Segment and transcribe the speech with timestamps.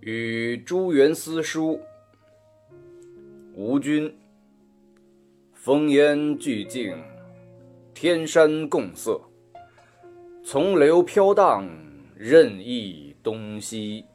[0.00, 1.78] 与朱元思书，
[3.54, 4.14] 吴君。
[5.62, 6.96] 烽烟俱净，
[7.92, 9.20] 天山共色。
[10.42, 11.68] 从流飘荡，
[12.16, 14.06] 任意东西。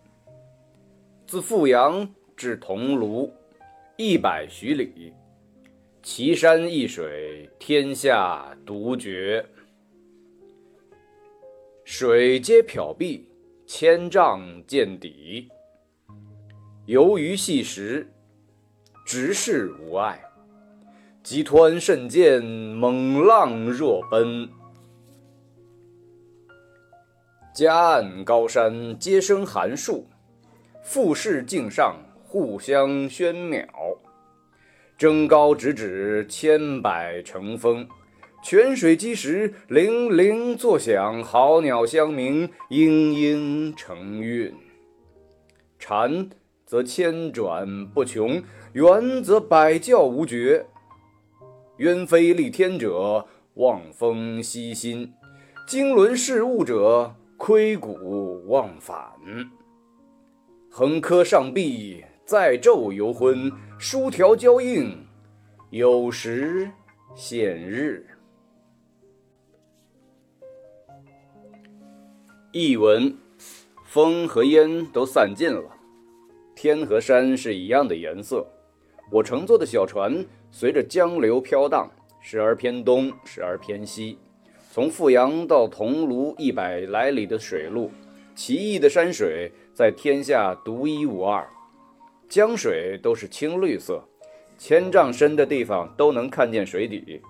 [1.28, 3.30] 自富阳至桐庐，
[3.96, 5.14] 一百余里。
[6.02, 9.46] 奇山异水，天下独绝。
[11.84, 13.30] 水皆缥碧，
[13.68, 15.48] 千丈见底。
[16.88, 18.08] 游鱼细石，
[19.08, 20.24] 直视无碍。
[21.24, 24.48] 急湍甚见，猛浪若奔。
[27.56, 30.08] 夹岸高山皆生寒树，
[30.84, 33.66] 复视境上互相喧邈。
[34.96, 37.88] 争高直指，千百成峰。
[38.44, 44.54] 泉水击石，泠泠作响；好鸟相鸣，嘤嘤成韵。
[45.80, 46.30] 蝉
[46.76, 50.66] 则千转不穷，圆则百教无绝。
[51.78, 55.08] 鸢飞戾天者，望风息心；
[55.66, 58.98] 经纶事物者，窥古忘返。
[60.70, 63.50] 横柯上壁，在昼游昏；
[63.80, 65.08] 疏条交映，
[65.70, 66.70] 有时
[67.16, 68.06] 现日。
[72.52, 73.16] 译文：
[73.86, 75.75] 风和烟都散尽了，
[76.56, 78.48] 天和山是一样的颜色。
[79.12, 81.88] 我乘坐的小船随着江流飘荡，
[82.22, 84.18] 时而偏东，时而偏西。
[84.72, 87.92] 从富阳到桐庐一百来里的水路，
[88.34, 91.48] 奇异的山水在天下独一无二。
[92.28, 94.04] 江水都是青绿色，
[94.58, 97.22] 千丈深的地方都能看见水底。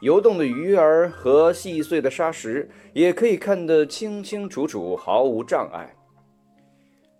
[0.00, 5.94] 游动的鱼儿和细碎的沙石也可以看得清清楚楚，毫无障碍。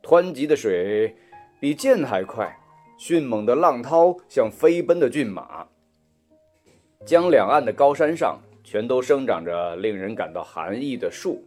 [0.02, 1.14] 湍急的水
[1.62, 2.58] 比箭还快，
[2.98, 5.64] 迅猛的浪涛像飞奔的骏马。
[7.06, 11.40] 江两岸的高山上全都生长着令人感到寒意的树，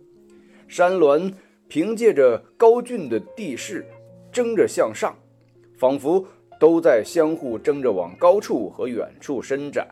[0.70, 1.34] 山峦
[1.68, 3.86] 凭借着高峻的地势
[4.32, 5.14] 争着向上，
[5.78, 6.26] 仿佛
[6.62, 9.86] 都在相互争着往高处和远处伸展。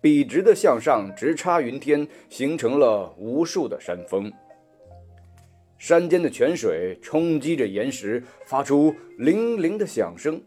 [0.00, 4.32] 笔直的向上，直插云天，形成了无数的山峰。
[5.82, 10.40] 山间的泉水冲击着岩石，发出铃铃的响声。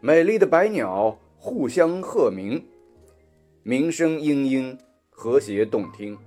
[0.00, 2.60] 美丽的百鸟互相和鸣，
[3.62, 4.76] 鸣声嘤嘤，
[5.08, 6.18] 和谐动听。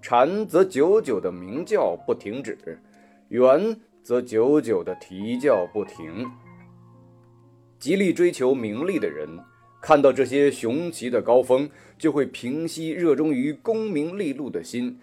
[0.00, 2.56] 蝉则久久的鸣叫不停止，
[3.28, 6.26] 猿则久久的啼叫不停。
[7.78, 9.28] 极力追求名利的人。
[9.82, 14.98] 看到这些雄奇的高峰，就会平息热衷于功名利禄的心；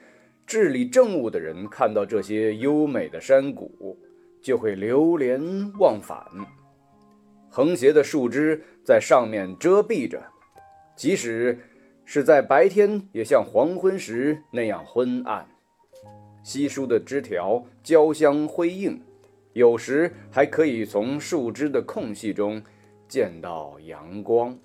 [0.45, 3.97] 治理政务的人看到这些优美的山谷，
[4.41, 5.39] 就会流连
[5.79, 6.25] 忘返。
[7.49, 10.21] 横斜的树枝在上面遮蔽着，
[10.95, 11.59] 即使
[12.05, 15.47] 是在白天，也像黄昏时那样昏暗。
[16.43, 18.99] 稀疏的枝条交相辉映，
[19.53, 22.61] 有时还可以从树枝的空隙中
[23.07, 24.57] 见到阳光。